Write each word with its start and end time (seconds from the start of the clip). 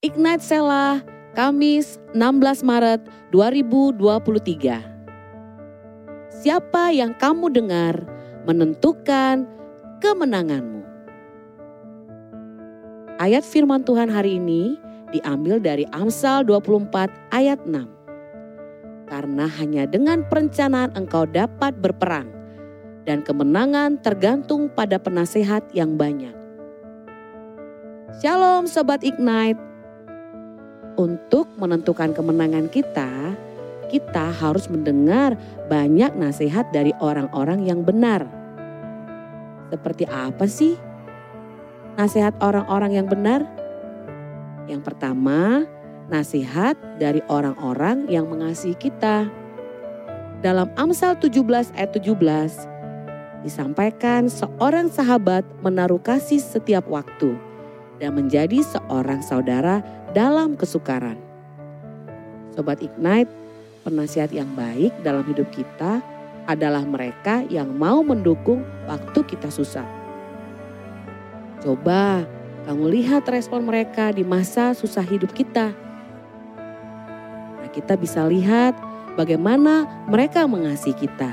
Ignite 0.00 0.40
Sela, 0.40 1.04
Kamis 1.36 2.00
16 2.16 2.64
Maret 2.64 3.04
2023. 3.36 4.80
Siapa 6.40 6.88
yang 6.88 7.12
kamu 7.20 7.52
dengar 7.52 8.00
menentukan 8.48 9.44
kemenanganmu. 10.00 10.80
Ayat 13.20 13.44
firman 13.44 13.84
Tuhan 13.84 14.08
hari 14.08 14.40
ini 14.40 14.80
diambil 15.12 15.60
dari 15.60 15.84
Amsal 15.92 16.48
24 16.48 17.36
ayat 17.36 17.60
6. 17.68 17.84
Karena 19.04 19.52
hanya 19.52 19.84
dengan 19.84 20.24
perencanaan 20.32 20.96
engkau 20.96 21.28
dapat 21.28 21.76
berperang 21.76 22.32
dan 23.04 23.20
kemenangan 23.20 24.00
tergantung 24.00 24.72
pada 24.72 24.96
penasehat 24.96 25.60
yang 25.76 26.00
banyak. 26.00 26.32
Shalom 28.24 28.64
Sobat 28.64 29.04
Ignite, 29.04 29.69
untuk 30.98 31.50
menentukan 31.58 32.14
kemenangan 32.16 32.66
kita, 32.72 33.34
kita 33.90 34.30
harus 34.30 34.70
mendengar 34.70 35.34
banyak 35.66 36.14
nasihat 36.14 36.70
dari 36.70 36.94
orang-orang 37.02 37.66
yang 37.66 37.82
benar. 37.82 38.26
Seperti 39.70 40.06
apa 40.06 40.46
sih 40.46 40.78
nasihat 41.98 42.34
orang-orang 42.38 43.02
yang 43.02 43.06
benar? 43.10 43.42
Yang 44.70 44.82
pertama, 44.86 45.66
nasihat 46.10 46.78
dari 46.98 47.22
orang-orang 47.26 48.06
yang 48.06 48.30
mengasihi 48.30 48.78
kita. 48.78 49.26
Dalam 50.40 50.70
Amsal 50.78 51.18
17 51.18 51.74
ayat 51.76 51.90
17 51.94 53.44
disampaikan 53.44 54.28
seorang 54.28 54.88
sahabat 54.88 55.44
menaruh 55.60 56.00
kasih 56.00 56.40
setiap 56.40 56.88
waktu 56.88 57.36
dan 58.00 58.16
menjadi 58.16 58.64
seorang 58.64 59.20
saudara 59.20 59.84
dalam 60.10 60.58
kesukaran. 60.58 61.18
Sobat 62.54 62.82
Ignite, 62.82 63.30
penasihat 63.86 64.30
yang 64.34 64.50
baik 64.58 64.90
dalam 65.06 65.22
hidup 65.24 65.48
kita 65.54 66.02
adalah 66.50 66.82
mereka 66.82 67.46
yang 67.46 67.70
mau 67.70 68.02
mendukung 68.02 68.66
waktu 68.90 69.20
kita 69.22 69.48
susah. 69.48 69.86
Coba 71.62 72.26
kamu 72.66 72.90
lihat 73.00 73.28
respon 73.30 73.64
mereka 73.64 74.10
di 74.10 74.26
masa 74.26 74.74
susah 74.74 75.04
hidup 75.06 75.30
kita. 75.32 75.72
Nah, 77.60 77.68
kita 77.70 77.94
bisa 77.94 78.26
lihat 78.26 78.74
bagaimana 79.14 79.86
mereka 80.10 80.44
mengasihi 80.44 80.96
kita. 80.96 81.30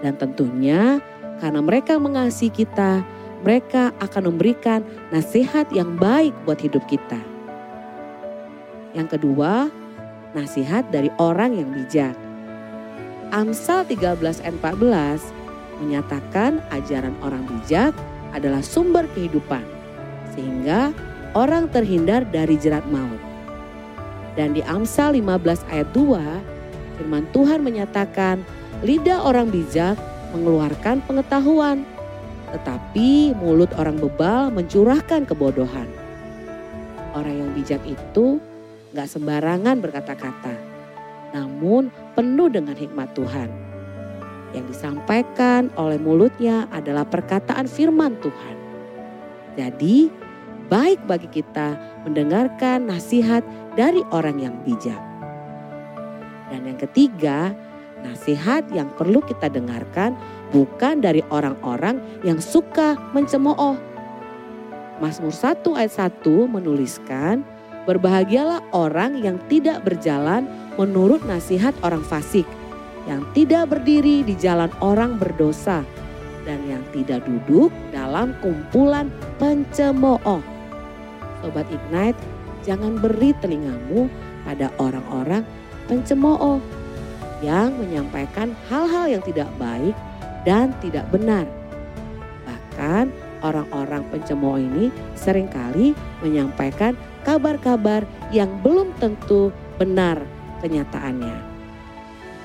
Dan 0.00 0.16
tentunya 0.16 1.04
karena 1.44 1.60
mereka 1.60 2.00
mengasihi 2.00 2.64
kita, 2.64 3.04
mereka 3.44 3.92
akan 4.00 4.32
memberikan 4.32 4.80
nasihat 5.12 5.68
yang 5.72 6.00
baik 6.00 6.32
buat 6.48 6.60
hidup 6.60 6.84
kita. 6.88 7.29
Yang 8.90 9.18
kedua, 9.18 9.70
nasihat 10.34 10.86
dari 10.90 11.10
orang 11.22 11.54
yang 11.54 11.70
bijak. 11.70 12.14
Amsal 13.30 13.86
13 13.86 14.42
ayat 14.42 14.56
14 14.58 15.22
menyatakan 15.78 16.58
ajaran 16.74 17.14
orang 17.22 17.46
bijak 17.46 17.94
adalah 18.34 18.58
sumber 18.58 19.06
kehidupan. 19.14 19.62
Sehingga 20.34 20.90
orang 21.38 21.70
terhindar 21.70 22.26
dari 22.26 22.58
jerat 22.58 22.82
maut. 22.90 23.18
Dan 24.34 24.58
di 24.58 24.62
Amsal 24.66 25.14
15 25.18 25.70
ayat 25.70 25.86
2 25.94 26.98
firman 26.98 27.26
Tuhan 27.30 27.62
menyatakan 27.62 28.42
lidah 28.82 29.22
orang 29.22 29.54
bijak 29.54 29.94
mengeluarkan 30.34 30.98
pengetahuan. 31.06 31.86
Tetapi 32.50 33.38
mulut 33.38 33.70
orang 33.78 34.02
bebal 34.02 34.50
mencurahkan 34.50 35.22
kebodohan. 35.22 35.86
Orang 37.14 37.34
yang 37.46 37.50
bijak 37.54 37.82
itu 37.86 38.42
Gak 38.90 39.06
sembarangan 39.06 39.78
berkata-kata, 39.78 40.54
namun 41.30 41.94
penuh 42.18 42.50
dengan 42.50 42.74
hikmat 42.74 43.14
Tuhan. 43.14 43.46
Yang 44.50 44.74
disampaikan 44.74 45.70
oleh 45.78 45.94
mulutnya 45.94 46.66
adalah 46.74 47.06
perkataan 47.06 47.70
firman 47.70 48.18
Tuhan. 48.18 48.56
Jadi, 49.54 50.10
baik 50.66 51.06
bagi 51.06 51.30
kita 51.30 51.78
mendengarkan 52.02 52.90
nasihat 52.90 53.46
dari 53.78 54.02
orang 54.10 54.42
yang 54.42 54.58
bijak. 54.66 54.98
Dan 56.50 56.66
yang 56.66 56.78
ketiga, 56.82 57.54
nasihat 58.02 58.66
yang 58.74 58.90
perlu 58.98 59.22
kita 59.22 59.46
dengarkan 59.46 60.18
bukan 60.50 60.98
dari 60.98 61.22
orang-orang 61.30 62.02
yang 62.26 62.42
suka 62.42 62.98
mencemooh. 63.14 63.78
Mazmur 64.98 65.30
1 65.30 65.78
ayat 65.78 65.94
1 65.94 66.26
menuliskan, 66.50 67.46
Berbahagialah 67.90 68.70
orang 68.70 69.18
yang 69.18 69.34
tidak 69.50 69.82
berjalan 69.82 70.46
menurut 70.78 71.26
nasihat 71.26 71.74
orang 71.82 72.06
fasik, 72.06 72.46
yang 73.10 73.26
tidak 73.34 73.66
berdiri 73.66 74.22
di 74.22 74.38
jalan 74.38 74.70
orang 74.78 75.18
berdosa, 75.18 75.82
dan 76.46 76.62
yang 76.70 76.86
tidak 76.94 77.26
duduk 77.26 77.74
dalam 77.90 78.30
kumpulan 78.38 79.10
pencemooh. 79.42 80.38
Sobat 81.42 81.66
Ignite, 81.66 82.14
jangan 82.62 82.94
beri 83.02 83.34
telingamu 83.42 84.06
pada 84.46 84.70
orang-orang 84.78 85.42
pencemooh 85.90 86.62
yang 87.42 87.74
menyampaikan 87.74 88.54
hal-hal 88.70 89.18
yang 89.18 89.22
tidak 89.26 89.50
baik 89.58 89.98
dan 90.46 90.70
tidak 90.78 91.10
benar. 91.10 91.42
Bahkan 92.46 93.10
orang-orang 93.40 94.04
pencemooh 94.08 94.60
ini 94.60 94.88
sering 95.16 95.48
kali 95.48 95.92
menyampaikan 96.24 96.96
kabar-kabar 97.24 98.04
yang 98.32 98.48
belum 98.64 98.92
tentu 99.00 99.52
benar 99.76 100.20
kenyataannya. 100.60 101.36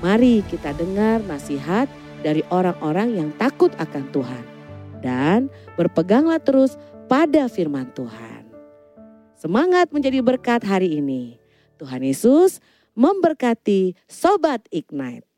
Mari 0.00 0.44
kita 0.46 0.76
dengar 0.76 1.24
nasihat 1.24 1.88
dari 2.20 2.44
orang-orang 2.52 3.16
yang 3.16 3.30
takut 3.38 3.72
akan 3.78 4.04
Tuhan 4.12 4.44
dan 5.00 5.48
berpeganglah 5.78 6.40
terus 6.40 6.74
pada 7.06 7.46
firman 7.46 7.88
Tuhan. 7.94 8.48
Semangat 9.36 9.92
menjadi 9.92 10.24
berkat 10.24 10.64
hari 10.64 10.98
ini. 10.98 11.38
Tuhan 11.76 12.00
Yesus 12.02 12.58
memberkati 12.96 13.92
Sobat 14.08 14.64
Ignite. 14.72 15.35